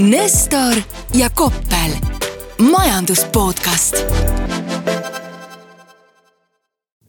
[0.00, 0.78] Nestor
[1.14, 1.92] ja Koppel,
[2.70, 3.98] majandus podcast.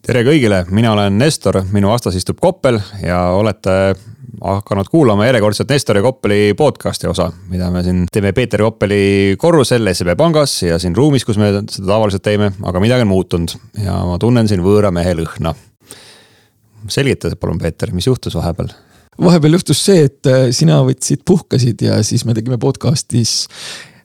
[0.04, 3.96] tere kõigile, mina olen Nestor, minu vastas istub Koppel ja olete
[4.44, 9.88] hakanud kuulama järjekordset Nestor ja Koppeli podcast'i osa, mida me siin teeme Peeter Koppeli korrusel
[9.94, 13.56] SEB pangas ja siin ruumis, kus me seda tavaliselt teeme, aga midagi on muutunud
[13.86, 15.56] ja ma tunnen siin võõra mehe lõhna.
[16.92, 18.76] selgita palun, Peeter, mis juhtus vahepeal?
[19.20, 23.34] Vahepeal juhtus see, et äh, sina võtsid, puhkasid ja siis me tegime podcast'is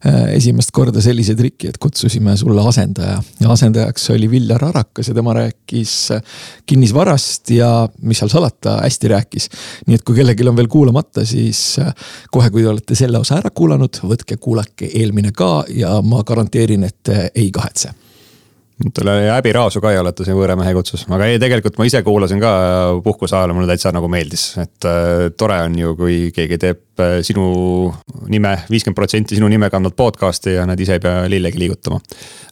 [0.06, 5.16] äh, esimest korda sellise triki, et kutsusime sulle asendaja ja asendajaks oli Viljar Arakas ja
[5.16, 7.70] tema rääkis äh, kinnisvarast ja
[8.02, 9.50] mis seal salata, hästi rääkis.
[9.86, 11.78] nii et kui kellelgi on veel kuulamata, siis
[12.34, 16.88] kohe, kui te olete selle osa ära kuulanud, võtke, kuulake eelmine ka ja ma garanteerin,
[16.90, 17.94] et ei kahetse
[18.76, 22.02] Teil oli häbiraasu ka ei olete siin võõra mehe kutsus, aga ei, tegelikult ma ise
[22.04, 22.50] kuulasin ka
[23.04, 27.14] puhkuse ajal, mulle täitsa nagu meeldis, et äh, tore on ju, kui keegi teeb äh,
[27.24, 27.46] sinu
[28.28, 32.02] nime, viiskümmend protsenti sinu nime kandvat podcast'i ja nad ise ei pea lillegi liigutama.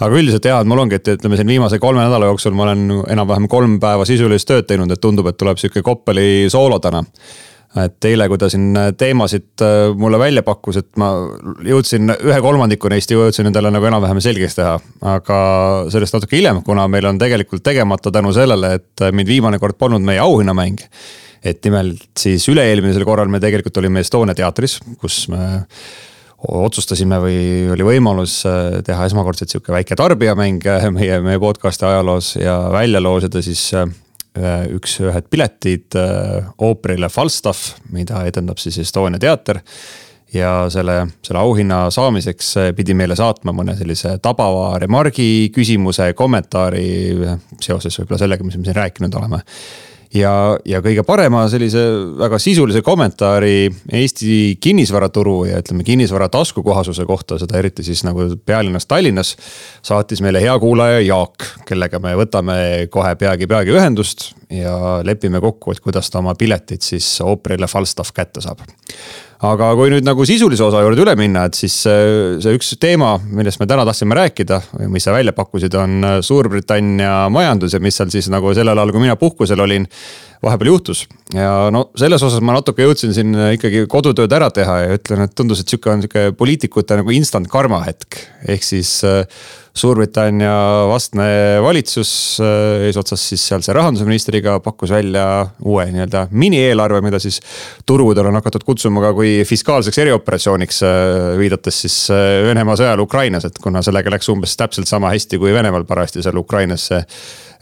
[0.00, 2.86] aga üldiselt jah, et mul ongi, et ütleme siin viimase kolme nädala jooksul ma olen
[3.04, 7.04] enam-vähem kolm päeva sisulist tööd teinud, et tundub, et tuleb sihuke Koppeli soolo täna
[7.82, 11.10] et eile, kui ta siin äh, teemasid äh, mulle välja pakkus, et ma
[11.66, 14.76] jõudsin ühe kolmandiku neist jõudsin endale nagu enam-vähem selgeks teha.
[15.14, 15.38] aga
[15.92, 20.04] sellest natuke hiljem, kuna meil on tegelikult tegemata tänu sellele, et mind viimane kord polnud
[20.06, 20.86] meie auhinnamäng.
[21.44, 25.64] et nimelt siis üle-eelmisel korral me tegelikult olime Estonia teatris, kus me
[26.44, 27.38] otsustasime või
[27.74, 30.62] oli võimalus äh, teha esmakordselt sihuke väike tarbijamäng
[30.94, 33.72] meie, meie podcast'i ajaloos ja välja loosida siis
[34.74, 39.62] üks, ühed piletid äh, ooperile Falstaff, mida edendab siis Estonia teater.
[40.34, 46.86] ja selle, selle auhinna saamiseks äh, pidi meile saatma mõne sellise tabava remargi, küsimuse, kommentaari
[47.62, 49.44] seoses võib-olla sellega, mis me siin rääkinud oleme
[50.14, 50.32] ja,
[50.66, 51.82] ja kõige parema sellise
[52.18, 58.86] väga sisulise kommentaari Eesti kinnisvaraturu ja ütleme, kinnisvara taskukohasuse kohta, seda eriti siis nagu pealinnas
[58.86, 59.34] Tallinnas.
[59.82, 62.56] saatis meile hea kuulaja Jaak, kellega me võtame
[62.90, 68.44] kohe peagi-peagi ühendust ja lepime kokku, et kuidas ta oma piletid siis ooperile Falstaff kätte
[68.44, 68.62] saab
[69.44, 73.60] aga kui nüüd nagu sisulise osa juurde üle minna, et siis see üks teema, millest
[73.60, 74.60] me täna tahtsime rääkida
[74.92, 79.04] mis sa välja pakkusid, on Suurbritannia majandus ja mis seal siis nagu sellel ajal, kui
[79.04, 79.88] mina puhkusel olin,
[80.44, 81.04] vahepeal juhtus.
[81.34, 85.34] ja no selles osas ma natuke jõudsin siin ikkagi kodutööd ära teha ja ütlen, et
[85.36, 89.00] tundus, et sihuke on sihuke poliitikute nagu instant karma hetk, ehk siis
[89.74, 91.24] Suurbritannia vastne
[91.62, 95.24] valitsus äh, eesotsas siis sealse rahandusministriga pakkus välja
[95.66, 97.40] uue nii-öelda minieelarve, mida siis
[97.86, 100.78] turgudel on hakatud kutsuma ka kui fiskaalseks erioperatsiooniks.
[100.86, 105.42] Äh, viidates siis äh, Venemaa sõjale Ukrainas, et kuna sellega läks umbes täpselt sama hästi
[105.42, 107.02] kui Venemaal parajasti seal Ukrainas see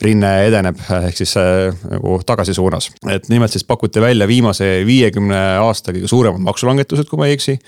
[0.02, 2.90] rinne edeneb, ehk siis nagu tagasi suunas.
[3.10, 7.58] et nimelt siis pakuti välja viimase viiekümne aasta kõige suuremad maksulangetused, kui ma ei eksi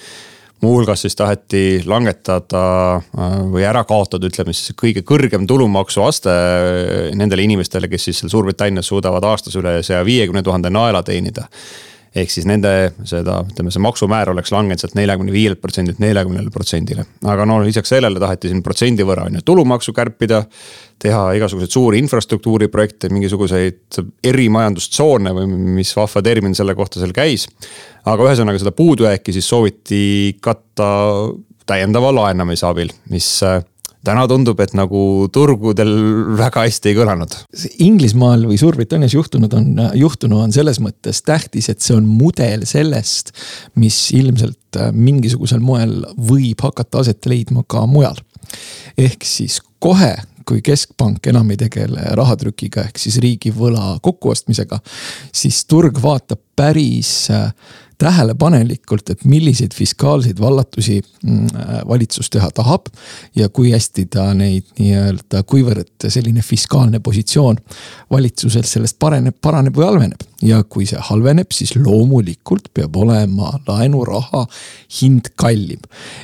[0.65, 2.65] muuhulgas siis taheti langetada
[2.97, 8.33] äh, või ära kaotada, ütleme siis kõige kõrgem tulumaksuaste äh, nendele inimestele, kes siis seal
[8.33, 11.49] Suurbritannias suudavad aastas üle saja viiekümne tuhande naela teenida
[12.15, 12.71] ehk siis nende
[13.09, 17.07] seda, ütleme, see maksumäär oleks langenud sealt neljakümne viielt protsendilt neljakümnele protsendile.
[17.31, 20.45] aga no lisaks sellele taheti siin protsendi võrra on ju tulumaksu kärpida.
[21.05, 25.49] teha igasuguseid suuri infrastruktuuriprojekte, mingisuguseid erimajandustsoone või
[25.81, 27.49] mis vahva termin selle kohta seal käis.
[28.05, 30.89] aga ühesõnaga seda puudujääki siis sooviti katta
[31.67, 33.27] täiendava laenamise abil, mis
[34.05, 35.93] täna tundub, et nagu turgudel
[36.39, 37.37] väga hästi ei kõlanud.
[37.85, 43.33] Inglismaal või Suurbritannias juhtunud on, juhtunu on selles mõttes tähtis, et see on mudel sellest,
[43.81, 48.21] mis ilmselt äh, mingisugusel moel võib hakata aset leidma ka mujal.
[48.99, 54.79] ehk siis kohe kui keskpank enam ei tegele rahatrükiga ehk siis riigivõla kokkuostmisega,
[55.33, 57.49] siis turg vaatab päris äh,
[57.99, 61.47] tähelepanelikult, et milliseid fiskaalseid vallatusi mm,
[61.89, 62.87] valitsus teha tahab.
[63.37, 67.59] ja kui hästi ta neid nii-öelda, kuivõrd selline fiskaalne positsioon
[68.11, 70.27] valitsusel sellest paraneb, paraneb või halveneb.
[70.43, 74.47] ja kui see halveneb, siis loomulikult peab olema laenuraha
[75.01, 75.81] hind kallim.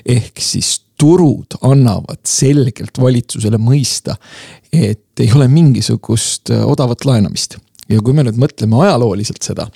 [0.06, 4.16] ehk siis turud annavad selgelt valitsusele mõista,
[4.72, 7.56] et ei ole mingisugust odavat laenamist
[7.90, 9.66] ja kui me nüüd mõtleme ajalooliselt seda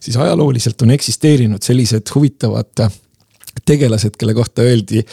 [0.00, 2.88] siis ajalooliselt on eksisteerinud sellised huvitavad
[3.66, 5.04] tegelased, kelle kohta öeldi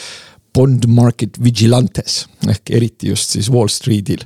[0.56, 4.24] bond market vigilantes ehk eriti just siis Wall Streetil.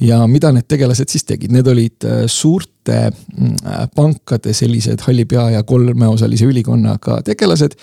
[0.00, 5.50] ja mida need tegelased siis tegid, need olid äh, suurte mm, pankade sellised halli pea
[5.58, 7.76] ja kolmeosalise ülikonnaga tegelased,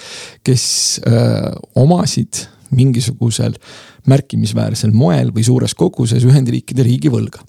[0.43, 0.65] kes
[1.05, 3.53] öö, äh, omasid mingisugusel
[4.09, 7.43] märkimisväärsel moel või suures koguses Ühendriikide riigivõlga.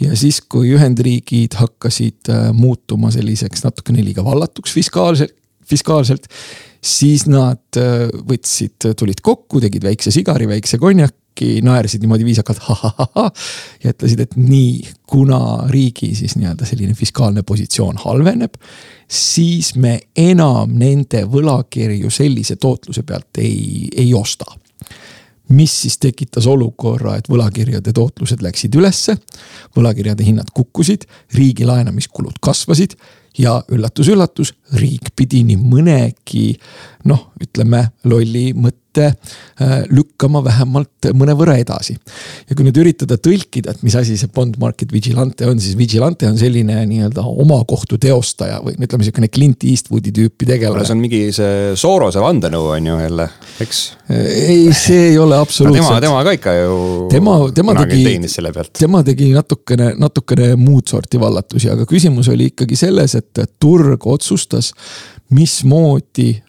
[0.00, 6.26] ja siis, kui Ühendriigid hakkasid äh, muutuma selliseks natukene liiga vallatuks fiskaalselt, fiskaalselt,
[6.84, 13.30] siis nad äh, võtsid, tulid kokku, tegid väikse sigari, väikse konjaki, naersid niimoodi viisakalt ha-ha-ha-ha.
[13.84, 15.40] ja ütlesid, et nii, kuna
[15.72, 18.60] riigi siis nii-öelda selline fiskaalne positsioon halveneb,
[19.08, 24.48] siis me enam nende võlakirju sellise tootluse pealt ei, ei osta
[25.48, 29.16] mis siis tekitas olukorra, et võlakirjade tootlused läksid ülesse,
[29.76, 32.96] võlakirjade hinnad kukkusid, riigi laenamiskulud kasvasid
[33.38, 36.48] ja üllatus-üllatus, riik pidi nii mõnegi
[37.10, 41.96] noh, ütleme lolli mõtte äh, lükkama vähemalt mõnevõrra edasi.
[42.48, 46.28] ja kui nüüd üritada tõlkida, et mis asi see bond market vigilante on, siis vigilante
[46.28, 50.86] on selline nii-öelda omakohtu teostaja või ütleme, sihukene Clint Eastwoodi tüüpi tegelane.
[50.86, 53.28] see on mingi see Sorose vandenõu on ju jälle,
[53.64, 53.82] eks?
[54.12, 56.00] ei, see ei ole absoluutselt no,.
[56.00, 56.78] tema, tema ka ikka ju.
[57.12, 58.16] tema, tema tegi,
[58.80, 64.72] tema tegi natukene, natukene muud sorti vallatusi, aga küsimus oli ikkagi selles, et turg otsustas
[65.34, 66.45] mismoodi Äh,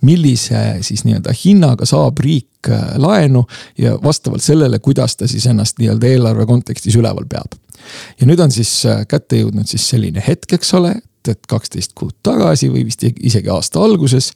[0.00, 3.44] millise siis nii-öelda hinnaga saab riik äh, laenu
[3.78, 7.58] ja vastavalt sellele, kuidas ta siis ennast nii-öelda eelarve kontekstis üleval peab.
[8.20, 11.92] ja nüüd on siis äh, kätte jõudnud siis selline hetk, eks ole, et, et kaksteist
[11.98, 14.32] kuud tagasi või vist isegi aasta alguses.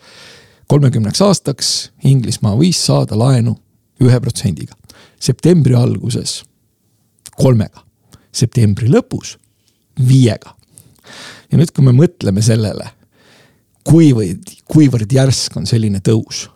[0.69, 3.57] kolmekümneks aastaks Inglismaa võis saada laenu
[4.03, 4.75] ühe protsendiga,
[5.21, 6.43] septembri alguses
[7.37, 7.81] kolmega,
[8.33, 9.37] septembri lõpus
[10.09, 10.55] viiega.
[11.51, 12.91] ja nüüd, kui me mõtleme sellele
[13.87, 16.47] kuivõrd, kuivõrd järsk on selline tõus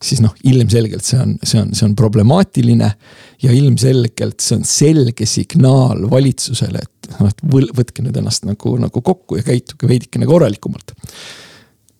[0.00, 2.88] siis noh, ilmselgelt see on, see on, see on problemaatiline
[3.42, 7.44] ja ilmselgelt see on selge signaal valitsusele, et noh, et
[7.76, 10.94] võtke nüüd ennast nagu, nagu kokku ja käituge veidikene korralikumalt.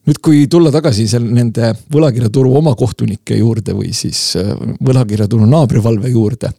[0.08, 6.08] nüüd, kui tulla tagasi seal nende võlakirjaturu oma kohtunike juurde või siis äh, võlakirjaturu naabrivalve
[6.14, 6.54] juurde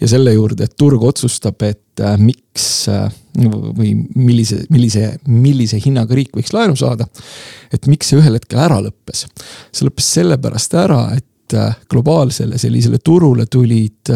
[0.00, 3.06] ja selle juurde, et turg otsustab, et äh, miks äh,
[3.36, 7.06] või millise, millise, millise hinnaga riik võiks laenu saada.
[7.72, 9.26] et miks see ühel hetkel ära lõppes?
[9.72, 14.12] see lõppes sellepärast ära, et äh, globaalsele sellisele turule tulid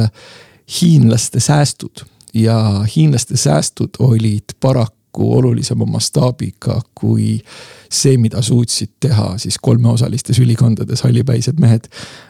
[0.80, 2.04] hiinlaste säästud
[2.34, 7.40] ja hiinlaste säästud olid paraku olulisema mastaabiga kui
[7.90, 11.88] see, mida suutsid teha siis kolmeosalistes ülikondades hallipäised mehed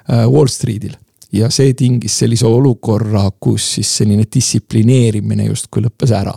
[0.08, 0.94] Wall Streetil
[1.32, 6.34] ja see tingis sellise olukorra, kus siis selline distsiplineerimine justkui lõppes ära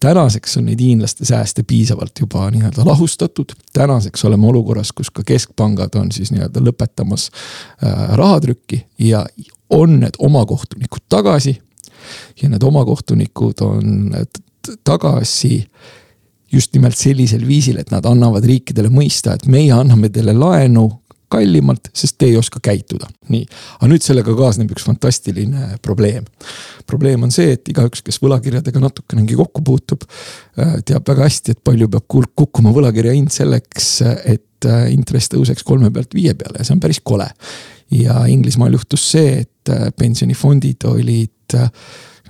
[0.00, 3.52] tänaseks on neid hiinlaste sääste piisavalt juba nii-öelda lahustatud.
[3.72, 7.30] tänaseks oleme olukorras, kus ka keskpangad on siis nii-öelda lõpetamas
[7.84, 9.26] äh, rahatrükki ja
[9.70, 11.58] on need oma kohtunikud tagasi.
[12.42, 14.10] ja need oma kohtunikud on
[14.84, 15.66] tagasi
[16.52, 20.88] just nimelt sellisel viisil, et nad annavad riikidele mõista, et meie anname teile laenu
[21.30, 23.08] kallimalt, sest te ei oska käituda.
[23.30, 23.44] nii,
[23.78, 26.26] aga nüüd sellega kaasneb üks fantastiline probleem.
[26.86, 30.06] probleem on see, et igaüks, kes võlakirjadega natukenegi kokku puutub,
[30.58, 33.90] äh, teab väga hästi, et palju peab kukkuma võlakirja hind selleks,
[34.24, 37.28] et äh, intress tõuseks kolme pealt viie peale ja see on päris kole.
[37.90, 41.58] ja Inglismaal juhtus see, et äh, pensionifondid olid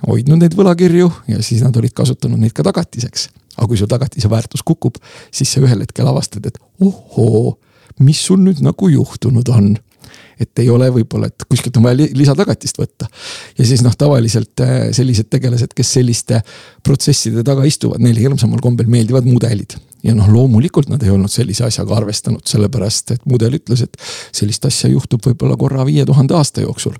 [0.07, 3.29] hoidnud neid võlakirju ja siis nad olid kasutanud neid ka tagatiseks.
[3.57, 4.95] aga kui su tagatise väärtus kukub,
[5.31, 7.57] siis sa ühel hetkel avastad, et ohoo
[8.01, 9.73] mis sul nüüd nagu juhtunud on
[10.41, 13.07] et ei ole võib-olla, et kuskilt on vaja lisatagatist võtta.
[13.57, 16.41] ja siis noh, tavaliselt äh, sellised tegelased, kes selliste
[16.83, 19.77] protsesside taga istuvad, neile hirmsamal kombel meeldivad mudelid.
[20.03, 23.97] ja noh, loomulikult nad ei olnud sellise asjaga arvestanud, sellepärast et mudel ütles, et
[24.33, 26.97] sellist asja juhtub võib-olla korra viie tuhande aasta jooksul.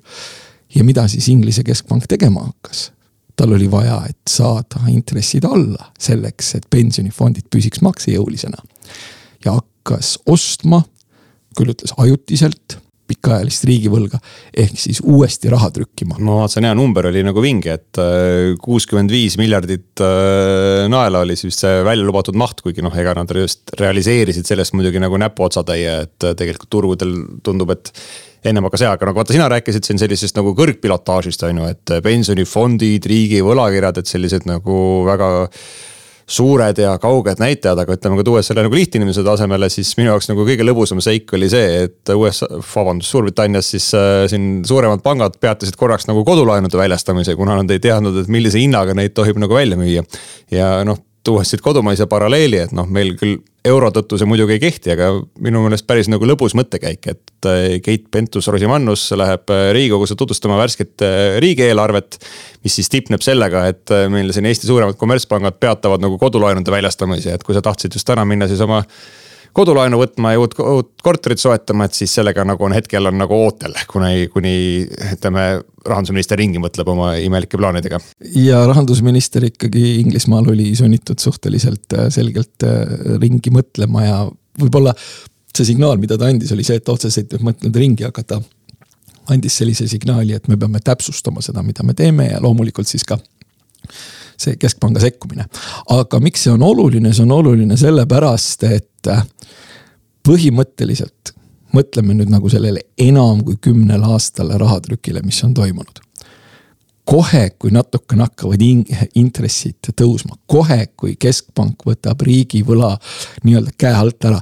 [0.74, 2.90] ja mida siis Inglise keskpank tegema hakkas?
[3.36, 8.60] tal oli vaja, et saada intressid alla selleks, et pensionifondid püsiks maksejõulisena.
[9.44, 10.84] ja hakkas ostma
[11.58, 12.78] küll ütles ajutiselt
[13.12, 14.18] pikaajalist riigivõlga
[14.62, 16.16] ehk siis uuesti raha trükkima.
[16.18, 21.36] ma vaatasin, hea number oli nagu vinge, et äh, kuuskümmend viis miljardit äh, naela oli
[21.38, 25.96] siis see välja lubatud maht, kuigi noh, ega nad just realiseerisid sellest muidugi nagu näpuotsatäie,
[26.06, 27.92] et äh, tegelikult turgudel tundub, et
[28.48, 31.96] ennem hakkas hea, aga nagu vaata, sina rääkisid siin sellisest nagu kõrgpilotaažist on ju, et
[32.04, 35.32] pensionifondid, riigi võlakirjad, et sellised nagu väga
[36.32, 40.30] suured ja kauged näitajad, aga ütleme, kui tuues selle nagu lihtinimese tasemele, siis minu jaoks
[40.30, 45.36] nagu kõige lõbusam seik oli see, et USA, vabandust, Suurbritannias siis äh, siin suuremad pangad
[45.42, 49.56] peatasid korraks nagu kodulaenude väljastamise, kuna nad ei teadnud, et millise hinnaga neid tohib nagu
[49.56, 50.04] välja müüa.
[50.52, 53.38] ja noh, tuues siit kodumaise paralleeli, et noh, meil küll
[53.68, 55.08] euro tõttu see muidugi ei kehti, aga
[55.42, 61.04] minu meelest päris nagu lõbus mõttekäik, et äh, Keit Pentus-Rosimannus läheb äh, riigikogusse tutvustama värsket
[61.06, 62.18] äh, riigieelarvet.
[62.64, 67.42] mis siis tipneb sellega, et meil siin Eesti suuremad kommertspangad peatavad nagu kodulaenude väljastamise, et
[67.42, 68.82] kui sa tahtsid just täna minna siis oma
[69.56, 73.36] kodulaenu võtma ja uut, uut korterit soetama, et siis sellega nagu on hetkel on nagu
[73.46, 74.54] ootel, kuni, kuni
[75.12, 75.46] ütleme,
[75.86, 78.00] rahandusminister ringi mõtleb oma imelike plaanidega.
[78.36, 84.22] ja rahandusminister ikkagi Inglismaal oli sunnitud suhteliselt äh, selgelt äh, ringi mõtlema ja
[84.60, 84.94] võib-olla
[85.52, 88.40] see signaal, mida ta andis, oli see, et otseselt ei mõtelnud ringi, aga ta
[89.32, 93.20] andis sellise signaali, et me peame täpsustama seda, mida me teeme ja loomulikult siis ka
[94.38, 95.46] see keskpanga sekkumine.
[95.90, 99.12] aga miks see on oluline, see on oluline sellepärast, et
[100.26, 101.34] põhimõtteliselt
[101.76, 106.00] mõtleme nüüd nagu sellele enam kui kümnele aastale rahatrükile, mis on toimunud.
[107.04, 108.84] kohe, kui natukene hakkavad in
[109.18, 112.92] intressid tõusma, kohe, kui keskpank võtab riigivõla
[113.42, 114.38] nii-öelda käe alt ära,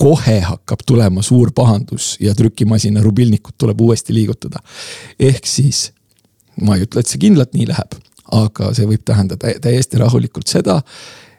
[0.00, 4.58] kohe hakkab tulema suur pahandus ja trükimasina rubilnikut tuleb uuesti liigutada.
[5.18, 5.92] ehk siis
[6.62, 7.94] ma ei ütle, et see kindlalt nii läheb,
[8.34, 10.80] aga see võib tähendada täiesti rahulikult seda,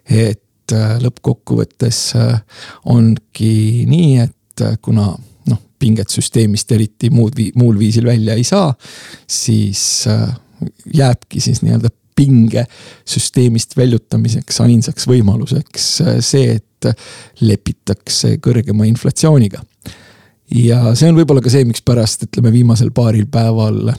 [0.06, 2.40] et äh, lõppkokkuvõttes äh,
[2.92, 5.12] ongi nii, et äh, kuna
[5.50, 8.72] noh, pinget süsteemist eriti muud, muul viisil välja ei saa,
[9.28, 10.06] siis
[10.94, 12.64] jääbki siis nii-öelda pinge
[13.04, 15.88] süsteemist väljutamiseks ainsaks võimaluseks
[16.24, 16.88] see, et
[17.44, 19.60] lepitakse kõrgema inflatsiooniga.
[20.56, 23.92] ja see on võib-olla ka see, mikspärast ütleme viimasel paaril päeval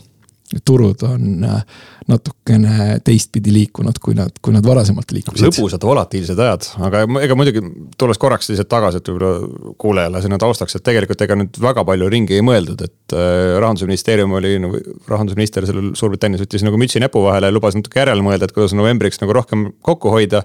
[0.64, 1.62] turud on äh,
[2.06, 5.42] natukene teistpidi liikunud, kui nad, kui nad varasemalt liikusid.
[5.48, 7.62] lõbusad, volatiilsed ajad, aga ega muidugi
[7.98, 12.10] tulles korraks lihtsalt tagasi, et võib-olla kuulajale sinna taustaks, et tegelikult ega nüüd väga palju
[12.12, 17.24] ringi ei mõeldud, et äh, rahandusministeerium oli nagu, rahandusminister sellel Suurbritannias võttis nagu mütsi näpu
[17.26, 20.44] vahele ja lubas natuke järele mõelda, et kuidas novembriks nagu rohkem kokku hoida.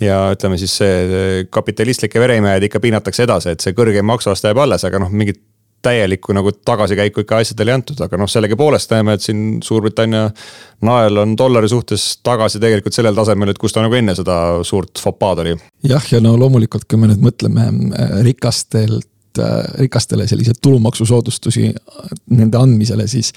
[0.00, 4.86] ja ütleme siis see kapitalistlikke vereimehed ikka piinatakse edasi, et see kõrgem maksuaste jääb alles,
[4.86, 5.42] aga noh, mingit
[5.82, 10.26] täielikku nagu tagasikäiku ikka asjadele ei antud, aga noh, sellegipoolest näeme, et siin Suurbritannia
[10.86, 15.00] nael on dollari suhtes tagasi tegelikult sellel tasemel, et kus ta nagu enne seda suurt
[15.00, 15.56] fopaad oli.
[15.88, 19.08] jah, ja no loomulikult, kui me nüüd mõtleme äh, rikastelt
[19.38, 23.30] Äh, rikastele selliseid tulumaksusoodustusi äh, nende andmisele, siis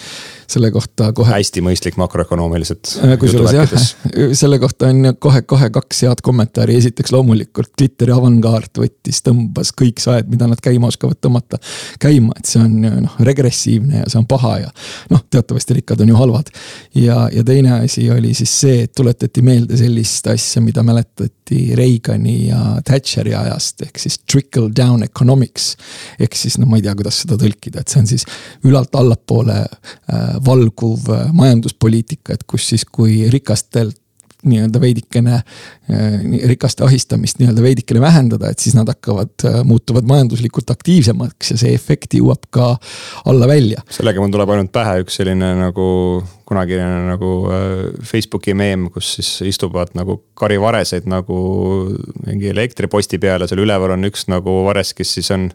[0.49, 1.29] selle kohta kohe.
[1.35, 2.95] hästi mõistlik makroökonoomiliselt.
[3.05, 3.75] Äh, kusjuures jah,
[4.41, 10.31] selle kohta on kohe-kohe kaks head kommentaari, esiteks loomulikult Twitteri avangard võttis, tõmbas kõik saed,
[10.33, 11.61] mida nad käima oskavad tõmmata,
[12.01, 12.73] käima, et see on
[13.05, 14.73] noh, regressiivne ja see on paha ja
[15.13, 16.49] noh, teatavasti rikkad on ju halvad.
[16.97, 22.47] ja, ja teine asi oli siis see, et tuletati meelde sellist asja, mida mäletati Reagani
[22.47, 25.75] ja Thatcheri ajast, ehk siis trickle down economics
[26.19, 28.27] ehk siis noh, ma ei tea, kuidas seda tõlkida, et see on siis
[28.67, 33.99] ülalt allapoole äh, valguv äh, majanduspoliitika, et kus siis, kui rikastelt
[34.47, 36.17] nii-öelda veidikene äh,
[36.49, 41.73] rikaste ahistamist nii-öelda veidikene vähendada, et siis nad hakkavad, äh, muutuvad majanduslikult aktiivsemaks ja see
[41.77, 42.73] efekt jõuab ka
[43.29, 43.83] alla välja.
[43.93, 45.87] sellega mul tuleb ainult pähe üks selline nagu
[46.47, 47.31] kunagine nagu
[48.03, 51.39] Facebooki meem, kus siis istuvad nagu karivareseid nagu
[52.25, 55.49] mingi elektriposti peal ja seal üleval on üks nagu vares, kes siis on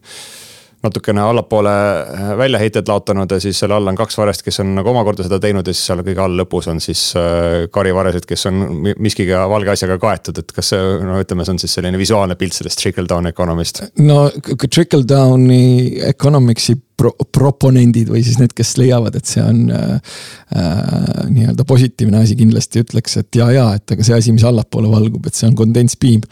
[0.83, 4.93] natukene allapoole äh, väljaheited laotanud ja siis selle all on kaks varest, kes on nagu
[4.93, 8.61] omakorda seda teinud ja siis seal kõige all lõpus on siis äh, karivaresed, kes on
[8.95, 12.55] miskiga valge asjaga kaetud, et kas see, no ütleme, see on siis selline visuaalne pilt
[12.55, 13.83] sellest trickle down economist.
[13.99, 14.29] no
[14.69, 20.17] trickle down'i economic'i pro proponendid või siis need, kes leiavad, et see on äh,
[20.55, 24.91] äh, nii-öelda positiivne asi, kindlasti ütleks, et ja, ja, et aga see asi, mis allapoole
[24.95, 26.23] valgub, et see on kondentspiim.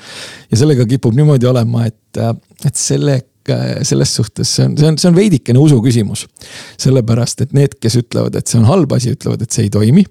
[0.50, 2.22] ja sellega kipub niimoodi olema, et,
[2.66, 6.24] et selle Äh, selles suhtes see on, see on, see on veidikene usu küsimus.
[6.80, 10.04] sellepärast, et need, kes ütlevad, et see on halb asi, ütlevad, et see ei toimi.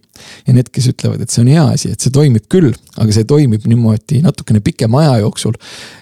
[0.48, 3.28] ja need, kes ütlevad, et see on hea asi, et see toimib küll, aga see
[3.28, 5.58] toimib niimoodi natukene pikema aja jooksul.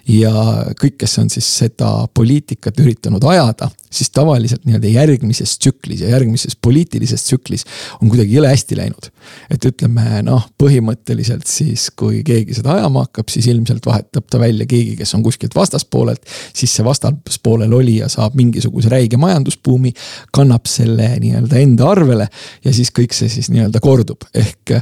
[0.10, 0.34] ja
[0.80, 6.56] kõik, kes on siis seda poliitikat üritanud ajada, siis tavaliselt nii-öelda järgmises tsüklis ja järgmises
[6.62, 7.66] poliitilises tsüklis
[8.02, 9.10] on kuidagi jõle hästi läinud.
[9.50, 14.68] et ütleme noh, põhimõtteliselt siis, kui keegi seda ajama hakkab, siis ilmselt vahetab ta välja
[14.70, 19.94] keegi, kes on kuskilt vastaspoolelt, siis see vastas vastaspoolel olija saab mingisuguse räige majandusbuumi,
[20.32, 22.28] kannab selle nii-öelda enda arvele
[22.66, 24.76] ja siis kõik see siis nii-öelda kordub, ehk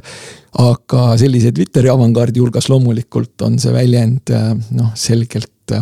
[0.62, 4.34] aga sellise Twitteri avangardi hulgas loomulikult on see väljend
[4.76, 5.76] noh, selgelt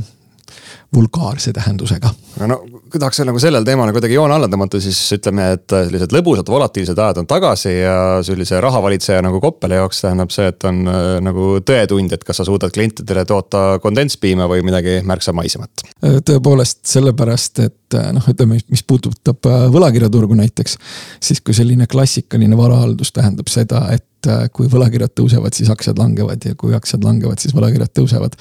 [0.96, 2.10] vulgaarse tähendusega.
[2.50, 2.58] no
[2.90, 6.98] kui tahaks nagu sellel teemal kuidagi joone alla tõmmata, siis ütleme, et sellised lõbusad volatiilsed
[6.98, 11.52] ajad on tagasi ja sellise rahavalitseja nagu Koppeli jaoks tähendab see, et on äh, nagu
[11.66, 15.86] tõetund, et kas sa suudad klientidele toota kondentspiima või midagi märksa maisemat.
[16.02, 20.78] Äh, tõepoolest sellepärast, et äh, noh, ütleme, mis puudutab võlakirjaturgu näiteks,
[21.24, 26.44] siis kui selline klassikaline varahaldus tähendab seda, et et kui võlakirjad tõusevad, siis aktsiad langevad
[26.44, 28.36] ja kui aktsiad langevad, siis võlakirjad tõusevad.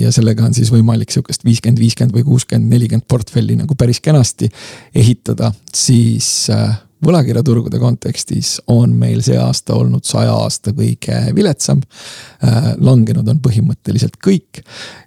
[0.00, 4.50] ja sellega on siis võimalik sihukest viiskümmend, viiskümmend või kuuskümmend, nelikümmend portfelli nagu päris kenasti
[4.94, 6.48] ehitada, siis
[7.06, 11.82] võlakirjaturgude kontekstis on meil see aasta olnud saja aasta kõige viletsam.
[12.44, 14.62] Äh, langenud on põhimõtteliselt kõik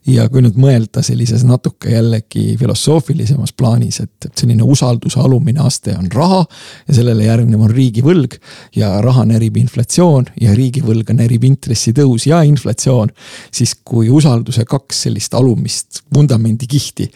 [0.10, 6.10] ja kui nüüd mõelda sellises natuke jällegi filosoofilisemas plaanis, et selline usalduse alumine aste on
[6.14, 6.42] raha
[6.88, 8.40] ja sellele järgnev on riigivõlg
[8.76, 13.12] ja raha närib inflatsioon ja riigivõlga närib intressitõus ja inflatsioon.
[13.52, 17.12] siis kui usalduse kaks sellist alumist vundamendikihti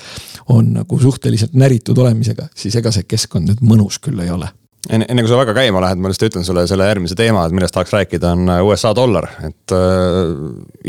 [0.49, 4.49] on nagu suhteliselt näritud olemisega, siis ega see keskkond nüüd mõnus küll ei ole
[4.89, 7.55] enne, enne kui sa väga käima lähed, ma lihtsalt ütlen sulle selle järgmise teema, et
[7.55, 10.33] millest tahaks rääkida, on äh, USA dollar, et äh,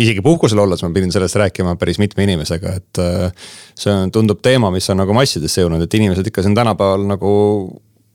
[0.07, 3.49] isegi puhkusel olles ma pidin sellest rääkima päris mitme inimesega, et äh,
[3.79, 7.35] see on, tundub teema, mis on nagu massidesse jõudnud, et inimesed ikka siin tänapäeval nagu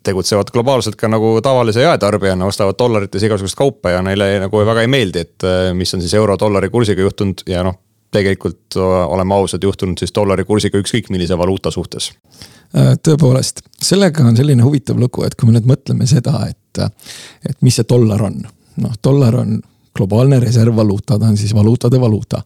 [0.03, 4.91] tegutsevad globaalselt ka nagu tavalise jaetarbijana, ostavad dollarites igasugust kaupa ja neile nagu väga ei
[4.91, 7.79] meeldi, et äh, mis on siis euro-dollari kursiga juhtunud ja noh,
[8.11, 12.11] tegelikult oleme ausad, juhtunud siis dollari kursiga ükskõik millise valuuta suhtes
[12.73, 16.81] tõepoolest, sellega on selline huvitav lugu, et kui me nüüd mõtleme seda, et,
[17.49, 18.43] et mis see dollar on.
[18.79, 19.55] noh, dollar on
[19.97, 22.41] globaalne reservvaluuta, ta on siis valuutade valuuta.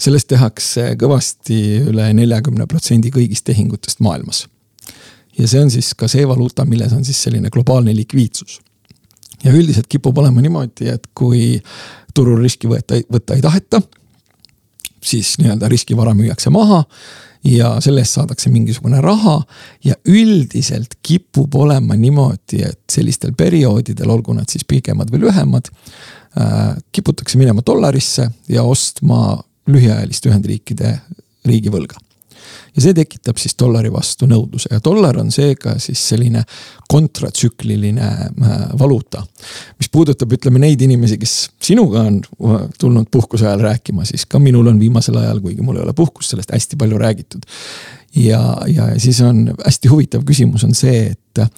[0.00, 4.48] sellest tehakse kõvasti üle neljakümne protsendi kõigist tehingutest maailmas.
[5.38, 8.60] ja see on siis ka see valuuta, milles on siis selline globaalne likviidsus.
[9.44, 11.62] ja üldiselt kipub olema niimoodi, et kui
[12.14, 13.82] turul riski võtta, võtta ei taheta,
[15.04, 16.84] siis nii-öelda riskivara müüakse maha
[17.44, 19.42] ja selle eest saadakse mingisugune raha.
[19.84, 25.70] ja üldiselt kipub olema niimoodi, et sellistel perioodidel, olgu nad siis pikemad või lühemad
[26.38, 26.76] äh,.
[26.92, 29.40] kiputakse minema dollarisse ja ostma
[29.70, 30.98] lühiajalist Ühendriikide
[31.46, 32.09] riigivõlga
[32.76, 36.42] ja see tekitab siis dollari vastu nõudluse ja dollar on seega siis selline
[36.90, 39.22] kontratsükliline äh, valuuta.
[39.78, 44.38] mis puudutab, ütleme neid inimesi, kes sinuga on äh, tulnud puhkuse ajal rääkima, siis ka
[44.38, 47.46] minul on viimasel ajal, kuigi mul ei ole puhkust, sellest hästi palju räägitud.
[48.14, 51.50] ja, ja siis on hästi huvitav küsimus on see, et äh,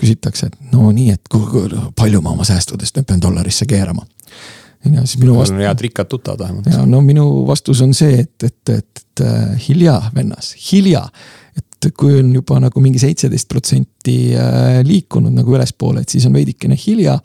[0.00, 1.32] küsitakse, et no nii, et
[1.96, 4.06] palju ma oma säästudest nüüd pean dollarisse keerama
[4.86, 5.58] on ju, siis minu vastus.
[5.58, 6.66] head rikkad tuttavad vähemalt.
[6.66, 9.24] ja no minu vastus on see, et, et, et, et
[9.68, 11.04] hilja, vennas, hilja.
[11.56, 16.32] et kui on juba nagu mingi seitseteist protsenti äh, liikunud nagu ülespoole, et siis on
[16.32, 17.18] veidikene hilja.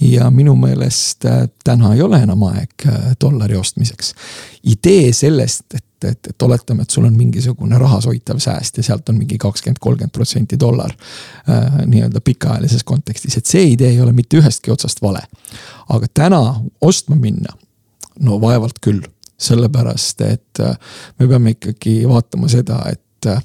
[0.00, 4.14] ja minu meelest äh, täna ei ole enam aeg äh, dollari ostmiseks.
[4.62, 9.08] idee sellest, et et, et oletame, et sul on mingisugune rahas hoitav sääst ja sealt
[9.08, 10.92] on mingi kakskümmend, kolmkümmend protsenti dollar
[11.48, 11.86] äh,.
[11.86, 15.22] nii-öelda pikaajalises kontekstis, et see idee ei ole mitte ühestki otsast vale.
[15.88, 16.40] Aga täna
[16.80, 17.52] ostma minna,
[18.20, 19.02] no vaevalt küll,
[19.36, 20.78] sellepärast et äh,
[21.18, 23.42] me peame ikkagi vaatama seda, et äh,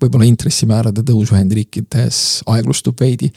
[0.00, 3.30] võib-olla intressimäärade tõus Ühendriikides aeglustub veidi.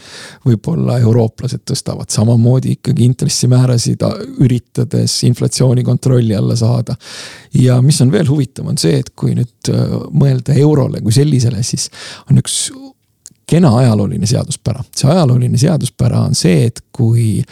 [0.45, 4.03] võib-olla eurooplased tõstavad samamoodi ikkagi intressimäärasid,
[4.43, 6.95] üritades inflatsiooni kontrolli alla saada.
[7.53, 11.63] ja mis on veel huvitav, on see, et kui nüüd äh, mõelda eurole kui sellisele,
[11.63, 11.89] siis
[12.29, 12.71] on üks
[13.47, 14.83] kena ajalooline seaduspära.
[14.95, 17.43] see ajalooline seaduspära on see, et kui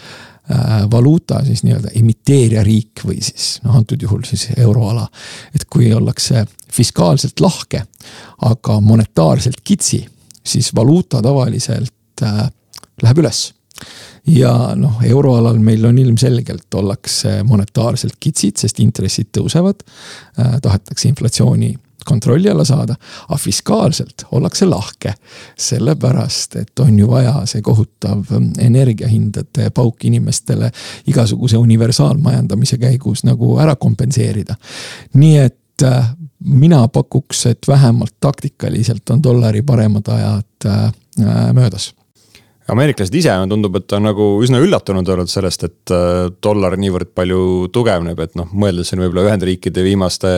[0.50, 5.06] Äh, valuuta siis nii-öelda emiteerija riik või siis noh, antud juhul siis euroala.
[5.54, 7.84] et kui ollakse fiskaalselt lahke,
[8.42, 10.00] aga monetaarselt kitsi,
[10.44, 12.50] siis valuuta tavaliselt äh,
[13.02, 13.52] läheb üles
[14.26, 20.58] ja noh, euroalal meil on ilmselgelt ollakse monetaarselt kitsid, sest intressid tõusevad äh,.
[20.58, 22.96] tahetakse inflatsiooni kontrolli alla saada,
[23.28, 25.14] aga fiskaalselt ollakse lahke.
[25.58, 28.24] sellepärast, et on ju vaja see kohutav
[28.58, 30.70] energiahindade pauk inimestele
[31.06, 34.54] igasuguse universaalmajandamise käigus nagu ära kompenseerida.
[35.14, 40.92] nii et äh, mina pakuks, et vähemalt taktikaliselt on dollari paremad ajad äh,
[41.52, 41.94] möödas
[42.72, 47.42] ameeriklased ise tundub, et on nagu üsna üllatunud olnud sellest, et äh, dollar niivõrd palju
[47.74, 50.32] tugevneb, et noh, mõeldes siin võib-olla Ühendriikide viimaste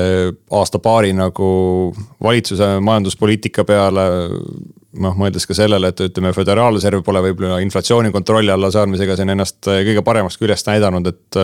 [0.55, 1.49] aasta-paari nagu
[2.25, 4.09] valitsuse majanduspoliitika peale.
[4.95, 9.67] noh, mõeldes ka sellele, et ütleme, föderaalreserv pole võib-olla inflatsiooni kontrolli alla saamisega siin ennast
[9.67, 11.41] kõige paremast küljest näidanud, et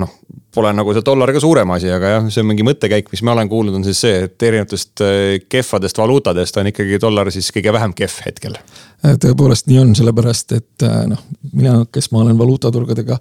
[0.00, 0.12] noh,
[0.52, 3.34] pole nagu see dollar ka suurem asi, aga jah, see on mingi mõttekäik, mis ma
[3.36, 5.04] olen kuulnud, on siis see, et erinevatest
[5.52, 8.58] kehvadest valuutadest on ikkagi dollar siis kõige vähem kehv hetkel
[9.02, 11.18] tõepoolest nii on, sellepärast et äh, noh,
[11.52, 13.16] mina, kes ma olen valuutaturgudega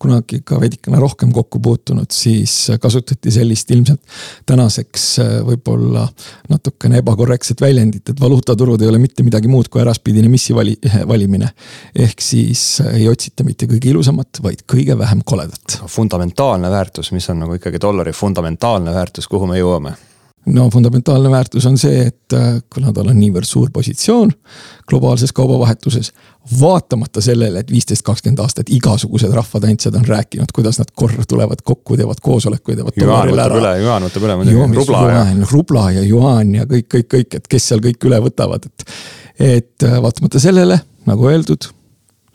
[0.00, 4.00] kunagi ka veidikene rohkem kokku puutunud, siis kasutati sellist ilmselt
[4.48, 5.04] tänaseks
[5.46, 6.06] võib-olla
[6.52, 10.76] natukene ebakorrektset väljendit, et valuutaturud ei ole mitte midagi muud kui äraspidine missi vali,
[11.12, 11.52] valimine.
[11.94, 15.80] ehk siis ei otsita mitte kõige ilusamat, vaid kõige vähem koledat.
[16.16, 19.92] Fundamentaalne väärtus, mis on nagu ikkagi dollari fundamentaalne väärtus, kuhu me jõuame?
[20.46, 24.30] no fundamentaalne väärtus on see, et äh, kuna tal on niivõrd suur positsioon
[24.88, 26.12] globaalses kaubavahetuses.
[26.60, 31.96] vaatamata sellele, et viisteist, kakskümmend aastat igasugused rahvatantsijad on rääkinud, kuidas nad korra tulevad kokku,
[31.96, 33.32] teevad koosolekuid, teevad.
[33.32, 35.24] Võtab üle, Juhan võtab üle muidugi, rubla ja.
[35.50, 38.86] rubla ja Juhan ja kõik, kõik, kõik, et kes seal kõik üle võtavad, et
[39.58, 40.78] et äh, vaatamata sellele,
[41.10, 41.66] nagu öeldud,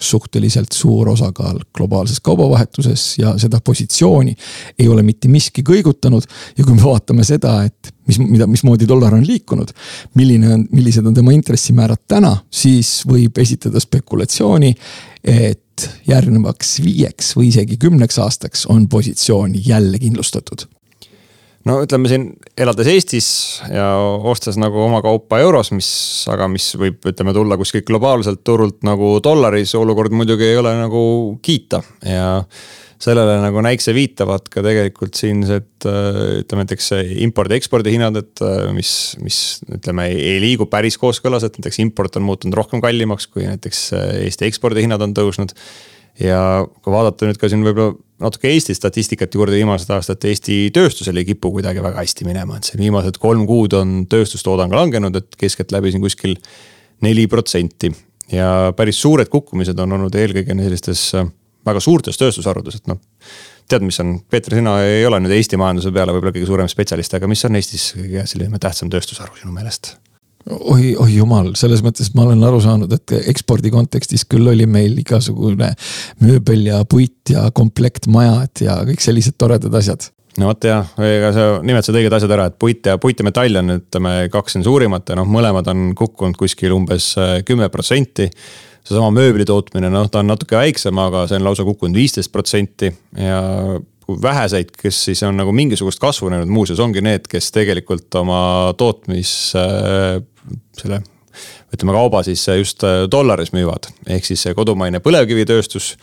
[0.02, 4.36] suhteliselt suur osakaal globaalses kaubavahetuses ja seda positsiooni
[4.80, 6.26] ei ole mitte miski kõigutanud.
[6.58, 9.72] ja kui me vaatame seda, et mis, mida, mismoodi dollar on liikunud,
[10.20, 14.74] milline on, millised on tema intressimäärad täna, siis võib esitada spekulatsiooni,
[15.24, 20.68] et järgnevaks viieks või isegi kümneks aastaks on positsioon jälle kindlustatud
[21.70, 22.28] no ütleme siin
[22.60, 23.30] elades Eestis
[23.70, 23.88] ja
[24.32, 25.90] ostes nagu oma kaupa euros, mis,
[26.32, 31.02] aga mis võib, ütleme tulla kuskilt globaalselt turult nagu dollaris, olukord muidugi ei ole nagu
[31.46, 31.82] kiita.
[32.08, 32.32] Ja
[33.02, 36.92] sellele nagu näikse viitavad ka tegelikult siinsed ütleme näiteks
[37.26, 38.44] impordi-ekspordi hinnad, et
[38.76, 38.92] mis,
[39.26, 43.88] mis ütleme ei liigu päris kooskõlas, et näiteks import on muutunud rohkem kallimaks, kui näiteks
[44.22, 45.56] Eesti ekspordihinnad on tõusnud
[46.20, 51.18] ja kui vaadata nüüd ka siin võib-olla natuke Eesti statistikat juurde viimased aastad, Eesti tööstusel
[51.22, 55.40] ei kipu kuidagi väga hästi minema, et siin viimased kolm kuud on tööstustoodang langenud, et
[55.40, 56.38] keskeltläbi siin kuskil
[57.06, 57.92] neli protsenti.
[58.32, 61.26] ja päris suured kukkumised on olnud eelkõige sellistes äh,
[61.66, 63.00] väga suurtes tööstusharudes, et noh.
[63.70, 67.18] tead, mis on, Peeter, sina ei ole nüüd Eesti majanduse peale võib-olla kõige suurem spetsialist,
[67.18, 69.96] aga mis on Eestis kõige selline tähtsam tööstusharu sinu meelest?
[70.50, 74.98] Oi, oi jumal, selles mõttes ma olen aru saanud, et ekspordi kontekstis küll oli meil
[75.02, 75.74] igasugune
[76.24, 81.46] mööbel ja puit ja komplektmajad ja kõik sellised toredad asjad no vot jah, ega sa
[81.66, 85.12] nimetasid õiged asjad ära, et puit ja, puit ja metall on ütleme kaks on suurimat
[85.12, 88.30] ja noh, mõlemad on kukkunud kuskil umbes äh, kümme protsenti.
[88.82, 92.90] seesama mööbli tootmine, noh, ta on natuke väiksem, aga see on lausa kukkunud viisteist protsenti
[93.18, 93.42] ja
[94.22, 98.42] väheseid, kes siis on nagu mingisugust kasvu näinud muuseas, ongi need, kes tegelikult oma
[98.78, 100.20] tootmis äh,
[100.80, 101.02] selle
[101.72, 105.96] ütleme kauba siis just äh, dollaris müüvad, ehk siis kodumaine põlevkivitööstus,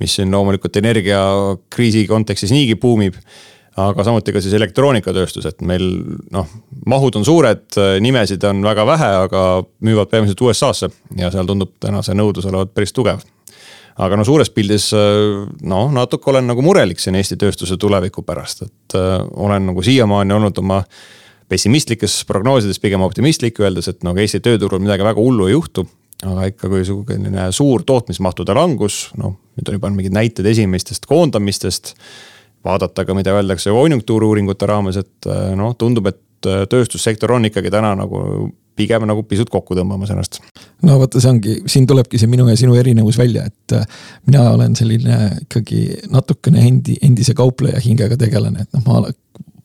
[0.00, 3.18] mis siin loomulikult energiakriisi kontekstis niigi buumib
[3.80, 5.84] aga samuti ka siis elektroonikatööstus, et meil
[6.34, 6.48] noh,
[6.90, 7.66] mahud on suured,
[8.02, 9.44] nimesid on väga vähe, aga
[9.86, 13.22] müüvad peamiselt USA-sse ja seal tundub täna see nõudlus olevat päris tugev.
[13.98, 18.98] Aga no suures pildis noh, natuke olen nagu murelik siin Eesti tööstuse tuleviku pärast, et
[18.98, 20.80] äh, olen nagu siiamaani olnud oma
[21.50, 25.86] pessimistlikes prognoosides pigem optimistlik, öeldes, et no Eesti tööturul midagi väga hullu ei juhtu.
[26.20, 31.94] aga ikka, kui selline suur tootmismahtude langus, noh, nüüd on juba mingid näited esimestest koondamistest.
[32.64, 38.50] vaadata ka, mida öeldakse konjunktuuriuuringute raames, et noh, tundub, et tööstussektor on ikkagi täna nagu
[38.76, 40.40] pigem nagu pisut kokku tõmbamas ennast.
[40.86, 43.76] no vaata, see ongi, siin tulebki see minu ja sinu erinevus välja, et
[44.28, 49.02] mina olen selline ikkagi natukene endi, endise kaupleja hingega tegelane, et noh, ma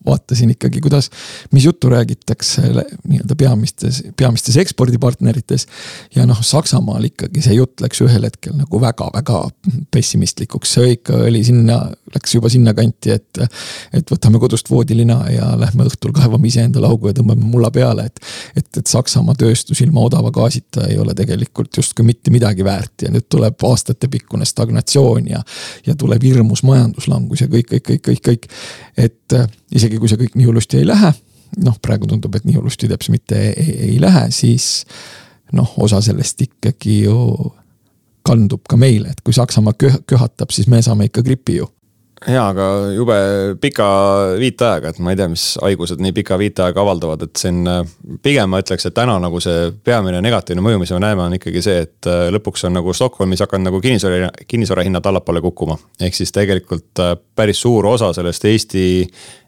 [0.06, 1.10] vaatasin ikkagi, kuidas,
[1.52, 2.62] mis juttu räägitakse
[3.08, 5.68] nii-öelda peamistes, peamistes ekspordipartnerites.
[6.16, 9.42] ja noh, Saksamaal ikkagi see jutt läks ühel hetkel nagu väga-väga
[9.92, 11.80] pessimistlikuks, see ikka oli sinna,
[12.16, 13.44] läks juba sinnakanti, et.
[13.94, 18.22] et võtame kodust voodilina ja lähme õhtul kaevame iseenda laugu ja tõmbame mulla peale, et.
[18.56, 23.12] et, et Saksamaa tööstus ilma odava gaasita ei ole tegelikult justkui mitte midagi väärt ja
[23.14, 25.42] nüüd tuleb aastatepikkune stagnatsioon ja.
[25.86, 28.50] ja tuleb hirmus majanduslangus ja kõik, kõik, kõik, kõik, kõik,
[28.98, 29.40] et
[29.72, 31.12] isegi kui see kõik nii hullusti ei lähe,
[31.66, 34.86] noh, praegu tundub, et nii hullusti teps mitte ei, ei lähe, siis
[35.56, 37.18] noh, osa sellest ikkagi ju
[38.26, 41.70] kandub ka meile, et kui Saksamaa köh-, köhatab, siis me saame ikka gripi ju
[42.30, 43.16] jaa, aga jube
[43.62, 43.88] pika
[44.40, 47.82] viiteajaga, et ma ei tea, mis haigused nii pika viiteaega avaldavad, et siin äh,
[48.26, 51.64] pigem ma ütleks, et täna nagu see peamine negatiivne mõju, mis me näeme, on ikkagi
[51.66, 55.78] see, et äh, lõpuks on nagu Stockholmis hakanud nagu kinnisvara, kinnisvara hinnad allapoole kukkuma.
[56.02, 58.86] ehk siis tegelikult äh, päris suur osa sellest Eesti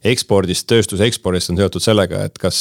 [0.08, 2.60] ekspordist, tööstuse ekspordist on seotud sellega, et kas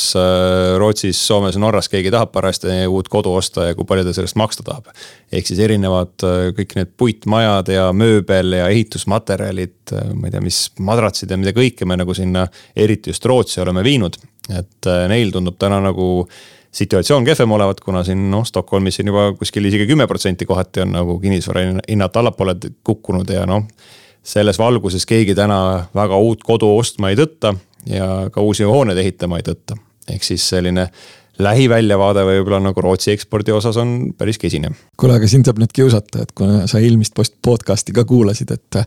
[0.80, 4.64] Rootsis, Soomes, Norras keegi tahab parajasti uut kodu osta ja kui palju ta sellest maksta
[4.66, 4.88] tahab.
[5.30, 6.24] ehk siis erinevad
[6.56, 11.88] kõik need puitmajad ja mööbel ja ehitusmaterjalid ma ei tea, mis madratsid ja mida kõike
[11.88, 14.18] me nagu sinna, eriti just Rootsi oleme viinud.
[14.50, 16.28] et äh, neil tundub täna nagu
[16.76, 20.92] situatsioon kehvem olevat, kuna siin noh, Stockholmis siin juba kuskil isegi kümme protsenti kohati on
[20.92, 23.64] nagu kinnisvara hinnad allapoole kukkunud ja noh.
[24.22, 27.54] selles valguses keegi täna väga uut kodu ostma ei tõtta
[27.86, 29.78] ja ka uusi hooneid ehitama ei tõtta.
[30.10, 30.88] ehk siis selline
[31.42, 34.70] lähiväljavaade võib-olla nagu Rootsi ekspordi osas on päris kesine.
[34.96, 38.86] kuule, aga sind saab nüüd kiusata, et kuna sa eelmist podcast'i ka kuulasid, et äh,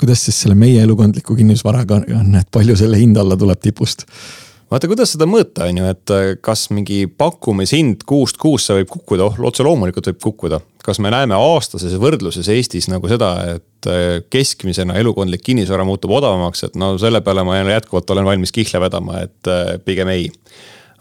[0.00, 4.06] kuidas siis selle meie elukondliku kinnisvaraga on, et palju selle hind alla tuleb tipust?
[4.70, 9.28] vaata, kuidas seda mõõta, on ju, et äh, kas mingi pakkumishind kuust kuusse võib kukkuda,
[9.28, 10.62] oh otse loomulikult võib kukkuda.
[10.84, 16.64] kas me näeme aastases võrdluses Eestis nagu seda, et äh, keskmisena elukondlik kinnisvara muutub odavamaks,
[16.70, 20.30] et no selle peale ma jätkuvalt olen valmis kihla vedama, et pigem ei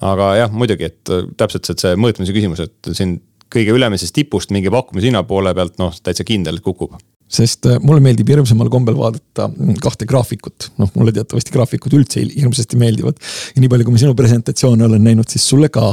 [0.05, 4.53] aga jah, muidugi, et äh, täpselt see, see mõõtmise küsimus, et siin kõige ülemisest tipust
[4.53, 6.97] mingi pakkumishinna poole pealt noh, täitsa kindel, kukub
[7.29, 12.23] sest äh, mulle meeldib hirmsamal kombel vaadata mm, kahte graafikut, noh, mulle teatavasti graafikud üldse
[12.23, 13.19] hirmsasti meeldivad.
[13.55, 15.91] ja nii palju, kui ma sinu presentatsioone olen näinud, siis sulle ka.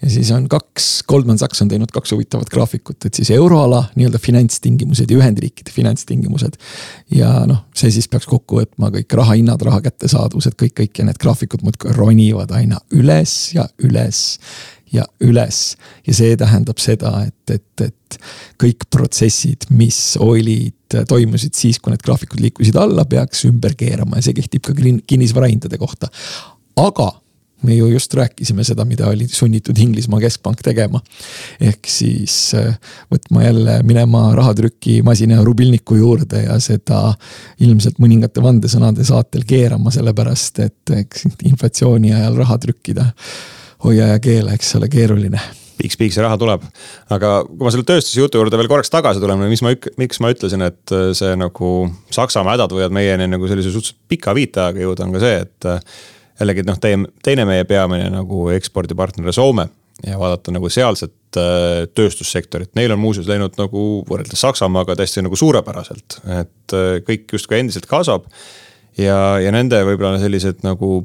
[0.00, 4.20] ja siis on kaks, Goldman Sachs on teinud kaks huvitavat graafikut, et siis euroala nii-öelda
[4.22, 6.56] finantstingimused ja Ühendriikide finantstingimused.
[7.14, 11.20] ja noh, see siis peaks kokku võtma kõik rahahinnad, raha kättesaadavused, kõik, kõik ja need
[11.20, 14.40] graafikud muudkui ronivad aina üles ja üles
[14.92, 15.76] ja üles.
[16.06, 18.18] ja see tähendab seda, et, et, et
[18.60, 24.28] kõik protsessid, mis olid, toimusid siis, kui need graafikud liikusid alla, peaks ümber keerama ja
[24.28, 26.10] see kehtib ka kinnisvarahindade kohta.
[26.76, 27.12] aga
[27.62, 31.00] me ju just rääkisime seda, mida oli sunnitud Inglismaa keskpank tegema.
[31.60, 32.78] ehk siis äh,
[33.12, 37.14] võtma jälle minema rahatrükimasina rubilniku juurde ja seda
[37.60, 43.10] ilmselt mõningate vandesõnade saatel keerama, sellepärast et eks inflatsiooni ajal raha trükkida
[43.84, 45.40] hoia ja keela, eks ole, keeruline
[45.80, 46.64] piiks-piiks ja raha tuleb.
[47.12, 50.32] aga kui ma selle tööstuse jutu juurde veel korraks tagasi tulen mis ma, miks ma
[50.34, 51.74] ütlesin, et äh, see nagu
[52.12, 55.68] Saksamaa hädad võivad meieni nagu sellise suhteliselt pika viiteajaga jõuda, on ka see, et.
[55.68, 56.08] Äh,
[56.40, 59.66] jällegi noh, teie, teine meie peamine nagu ekspordipartner Soome
[60.06, 65.36] ja vaadata nagu sealset äh, tööstussektorit, neil on muuseas läinud nagu võrreldes Saksamaaga täiesti nagu
[65.36, 68.24] suurepäraselt, et kõik justkui endiselt kasvab.
[68.96, 71.02] ja, ja nende võib-olla sellised nagu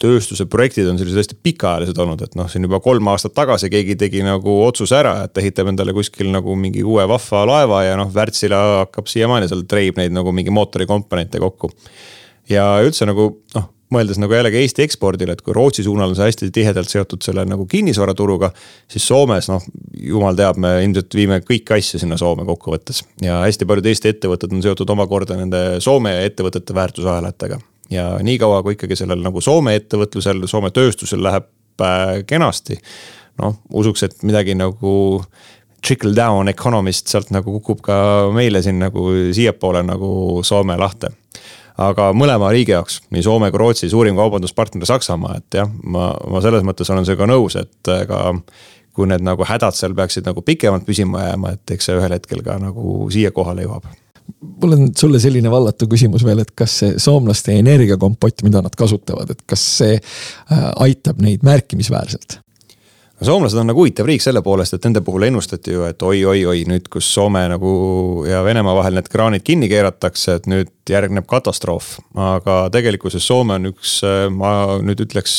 [0.00, 3.98] tööstuse projektid on sellised hästi pikaajalised olnud, et noh, siin juba kolm aastat tagasi keegi
[4.00, 8.08] tegi nagu otsuse ära, et ehitab endale kuskil nagu mingi uue vahva laeva ja noh,
[8.14, 11.72] Wärtsilä hakkab siiamaani seal treib neid nagu mingi mootorikomponente kokku.
[12.50, 16.28] ja üldse nagu noh, mõeldes nagu jällegi Eesti ekspordile, et kui Rootsi suunal on see
[16.28, 18.52] hästi tihedalt seotud selle nagu kinnisvaraturuga.
[18.88, 19.66] siis Soomes noh,
[20.00, 24.56] jumal teab, me ilmselt viime kõiki asju sinna Soome kokkuvõttes ja hästi paljud Eesti ettevõtted
[24.56, 30.44] on seotud omakorda nende Soome ettevõtete väärtusahelatega ja niikaua, kui ikkagi sellel nagu Soome ettevõtlusel,
[30.50, 31.48] Soome tööstusel läheb
[31.82, 32.80] äh, kenasti.
[33.40, 35.22] noh, usuks, et midagi nagu
[35.80, 37.96] trickle down economist sealt nagu kukub ka
[38.34, 40.10] meile siin nagu siiapoole nagu
[40.44, 41.14] Soome lahte
[41.80, 46.42] aga mõlema riigi jaoks, nii Soome kui Rootsi suurim kaubanduspartner Saksamaa, et jah, ma, ma
[46.44, 48.20] selles mõttes olen sinuga nõus, et ega
[48.96, 52.44] kui need nagu hädad seal peaksid nagu pikemalt püsima jääma, et eks see ühel hetkel
[52.44, 53.88] ka nagu siia kohale jõuab
[54.40, 59.32] mul on sulle selline vallatu küsimus veel, et kas see soomlaste energiakompott, mida nad kasutavad,
[59.34, 62.40] et kas see äh, aitab neid märkimisväärselt?
[63.20, 66.62] no soomlased on nagu huvitav riik selle poolest, et nende puhul ennustati ju, et oi-oi-oi,
[66.70, 67.72] nüüd kus Soome nagu
[68.28, 71.98] ja Venemaa vahel need kraanid kinni keeratakse, et nüüd järgneb katastroof.
[72.16, 75.36] aga tegelikkuses Soome on üks, äh, ma nüüd ütleks,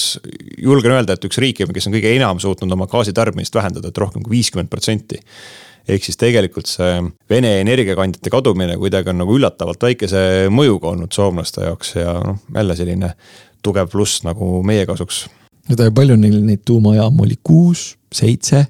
[0.62, 4.24] julgen öelda, et üks riike, kes on kõige enam suutnud oma gaasitarbimist vähendada, et rohkem
[4.26, 5.22] kui viiskümmend protsenti
[5.88, 11.66] ehk siis tegelikult see Vene energiakandjate kadumine kuidagi on nagu üllatavalt väikese mõjuga olnud soomlaste
[11.66, 13.14] jaoks ja noh, jälle selline
[13.64, 15.26] tugev pluss nagu meie kasuks.
[15.70, 18.66] no palju neil neid tuumajaamu oli, kuus, seitse?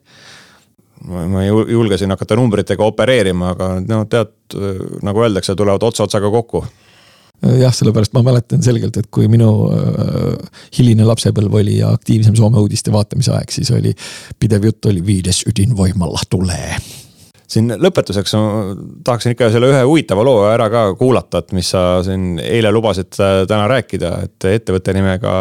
[1.02, 4.36] ma ei julge siin hakata numbritega opereerima, aga no tead,
[5.02, 6.62] nagu öeldakse, tulevad ots otsaga kokku
[7.42, 12.62] jah, sellepärast ma mäletan selgelt, et kui minu äh, hiline lapsepõlv oli ja aktiivsem Soome
[12.62, 13.94] uudiste vaatamise aeg, siis oli
[14.40, 16.76] pidev jutt oli viides ydinvoimala tulee
[17.52, 18.36] siin lõpetuseks
[19.06, 23.18] tahaksin ikka selle ühe huvitava loo ära ka kuulata, et mis sa siin eile lubasid
[23.20, 25.34] äh, täna rääkida, et ettevõtte nimega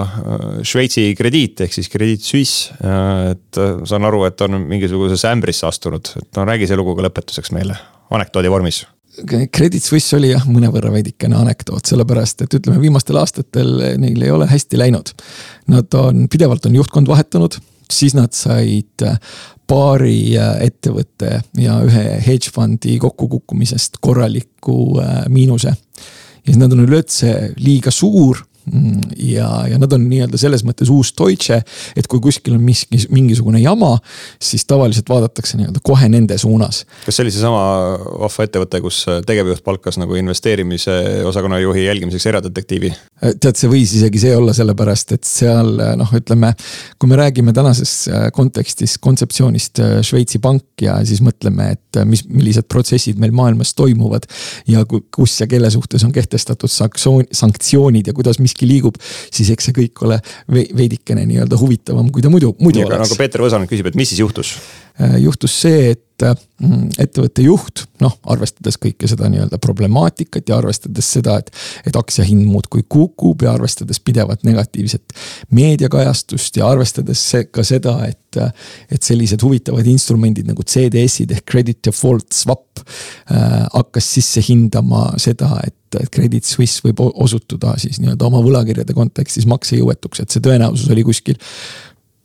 [0.00, 2.74] äh, Šveitsi krediit ehk siis Credit Suisse.
[2.84, 7.06] Äh, et saan aru, et on mingisugusesse ämbrisse astunud, et no räägi see lugu ka
[7.08, 7.78] lõpetuseks meile
[8.14, 8.84] anekdoodi vormis
[9.16, 14.44] Credit Suisse oli jah, mõnevõrra veidikene anekdoot, sellepärast et ütleme, viimastel aastatel neil ei ole
[14.50, 15.14] hästi läinud.
[15.72, 17.56] Nad on, pidevalt on juhtkond vahetunud,
[17.88, 19.06] siis nad said
[19.66, 25.74] paari äh, ettevõtte ja ühe hedge fund'i kokkukukkumisest korraliku äh, miinuse.
[25.74, 28.44] ja siis nad on üleüldse liiga suur
[29.16, 31.60] ja, ja nad on nii-öelda selles mõttes uus Deutsche,
[31.96, 33.94] et kui kuskil on miski, mingisugune jama,
[34.42, 36.84] siis tavaliselt vaadatakse nii-öelda kohe nende suunas.
[37.06, 37.62] kas see oli seesama
[38.24, 40.96] vahva ettevõte, kus tegevjuht palkas nagu investeerimise
[41.28, 42.92] osakonna juhi jälgimiseks eradetektiivi?
[43.40, 46.52] tead, see võis isegi see olla, sellepärast et seal noh, ütleme,
[46.98, 52.06] kui me räägime tänases äh, kontekstis kontseptsioonist äh, Šveitsi pank ja siis mõtleme, et äh,
[52.08, 54.26] mis, millised protsessid meil maailmas toimuvad.
[54.68, 58.96] ja kus ja kelle suhtes on kehtestatud sanktsioon, sanktsioonid ja kuidas, mis miski liigub,
[59.30, 63.04] siis eks see kõik ole veidikene nii-öelda huvitavam, kui ta muidu, muidu ja, oleks.
[63.04, 64.56] nagu Peeter Võsanen küsib, et mis siis juhtus?
[65.00, 71.08] Äh, juhtus see, et mm, ettevõtte juht, noh, arvestades kõike seda nii-öelda problemaatikat ja arvestades
[71.16, 71.50] seda, et,
[71.88, 75.16] et aktsia hind muudkui kukub ja arvestades pidevat negatiivset
[75.56, 78.40] meediakajastust ja arvestades ka seda, et,
[78.92, 85.58] et sellised huvitavad instrumendid nagu CDS-id ehk credit default swap äh, hakkas sisse hindama seda,
[85.64, 90.90] et et Credit Suisse võib osutuda siis nii-öelda oma võlakirjade kontekstis maksejõuetuks, et see tõenäosus
[90.92, 91.38] oli kuskil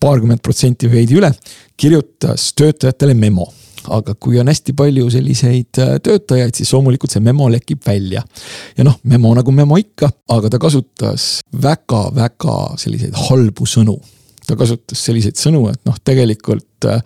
[0.02, 1.32] paarkümmend protsenti või veidi üle.
[1.78, 3.48] kirjutas töötajatele memo
[3.90, 8.24] aga kui on hästi palju selliseid äh, töötajaid, siis loomulikult see memo lekib välja.
[8.78, 11.28] ja noh, memo nagu memo ikka, aga ta kasutas
[11.64, 13.98] väga-väga selliseid halbu sõnu
[14.48, 17.04] ta kasutas selliseid sõnu, et noh, tegelikult äh,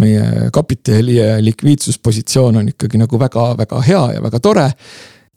[0.00, 4.68] meie kapitali likviidsuspositsioon on ikkagi nagu väga-väga hea ja väga tore,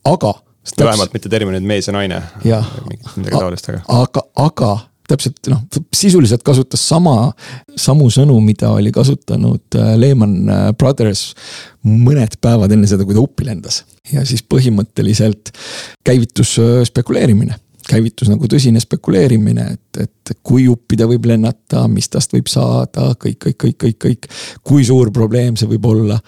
[0.06, 0.34] aga.
[0.80, 2.22] vähemalt mitte terminid mees ja naine.
[3.32, 3.82] aga.
[3.88, 4.76] aga, aga
[5.08, 5.62] täpselt noh,
[5.96, 7.32] sisuliselt kasutas sama,
[7.80, 11.30] samu sõnu, mida oli kasutanud äh, Lehman äh, Brothers
[11.88, 13.84] mõned päevad enne seda, kui ta uppi lendas.
[14.12, 15.54] ja siis põhimõtteliselt
[16.08, 22.34] käivitus spekuleerimine käivitus nagu tõsine spekuleerimine, et, et kui uppi ta võib lennata, mis tast
[22.36, 24.30] võib saada, kõik, kõik, kõik, kõik, kõik.
[24.68, 26.20] kui suur probleem see võib olla.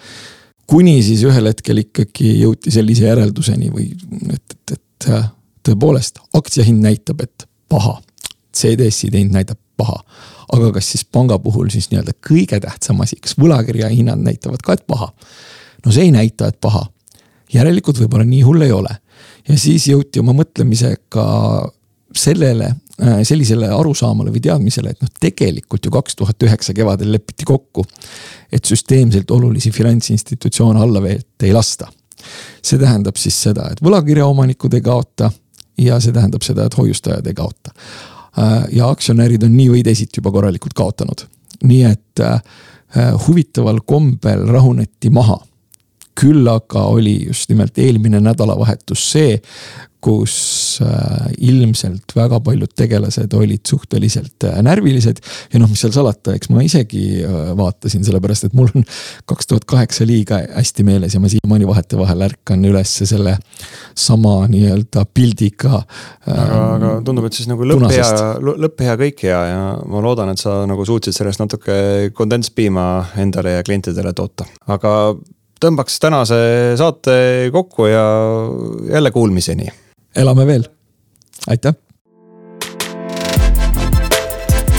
[0.70, 3.90] kuni siis ühel hetkel ikkagi jõuti sellise järelduseni või
[4.32, 5.08] et, et, et
[5.66, 7.98] tõepoolest aktsia hind näitab, et paha.
[8.56, 10.00] CDS-i hind näitab paha.
[10.52, 14.78] aga kas siis panga puhul siis nii-öelda kõige tähtsam asi, kas võlakirja hinnad näitavad ka,
[14.78, 15.12] et paha?
[15.84, 16.86] no see ei näita, et paha.
[17.52, 18.96] järelikult võib-olla nii hull ei ole
[19.48, 21.26] ja siis jõuti oma mõtlemisega
[22.16, 27.46] sellele, äh, sellisele arusaamale või teadmisele, et noh, tegelikult ju kaks tuhat üheksa kevadel lepiti
[27.48, 27.84] kokku,
[28.52, 31.92] et süsteemselt olulisi finantsinstitutsioone alla vette ei lasta.
[32.62, 35.30] see tähendab siis seda, et võlakirjaomanikud ei kaota
[35.78, 37.72] ja see tähendab seda, et hoiustajad ei kaota.
[38.38, 41.24] Äh, ja aktsionärid on nii või teisiti juba korralikult kaotanud,
[41.66, 42.42] nii et äh,
[43.26, 45.40] huvitaval kombel rahuneti maha
[46.20, 49.38] küll aga oli just nimelt eelmine nädalavahetus see,
[50.00, 50.34] kus
[50.82, 55.20] äh, ilmselt väga paljud tegelased olid suhteliselt äh, närvilised.
[55.52, 58.86] ja noh, mis seal salata, eks ma isegi äh, vaatasin, sellepärast et mul on
[59.30, 63.36] kaks tuhat kaheksa liiga hästi meeles ja ma siiamaani vahetevahel ärkan üles selle
[63.94, 65.82] sama nii-öelda pildiga.
[66.26, 70.32] aga, aga tundub, et siis nagu lõpp hea, lõpp hea, kõik hea ja ma loodan,
[70.32, 71.76] et sa nagu suutsid sellest natuke
[72.16, 72.86] kondentspiima
[73.20, 74.94] endale ja klientidele toota, aga
[75.60, 76.40] tõmbaks tänase
[76.80, 78.04] saate kokku ja
[78.92, 79.68] jälle kuulmiseni.
[80.16, 80.64] elame veel,
[81.48, 81.74] aitäh.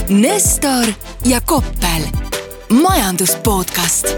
[0.09, 0.93] Nestor
[1.25, 2.03] ja Koppel,
[2.81, 4.15] majandus podcast